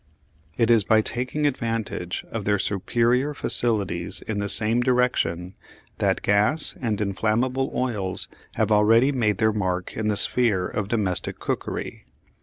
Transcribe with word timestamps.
It 0.57 0.71
is 0.71 0.83
by 0.83 1.01
taking 1.01 1.45
advantage 1.45 2.25
of 2.31 2.43
their 2.43 2.57
superior 2.57 3.35
facilities 3.35 4.21
in 4.23 4.39
the 4.39 4.49
same 4.49 4.81
direction 4.81 5.53
that 5.99 6.23
gas 6.23 6.73
and 6.81 6.99
inflammable 6.99 7.69
oils 7.75 8.27
have 8.55 8.71
already 8.71 9.11
made 9.11 9.37
their 9.37 9.53
mark 9.53 9.95
in 9.95 10.07
the 10.07 10.17
sphere 10.17 10.67
of 10.67 10.87
domestic 10.87 11.37
cookery. 11.37 12.05